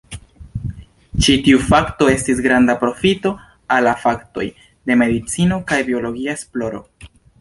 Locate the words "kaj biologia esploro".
5.73-6.83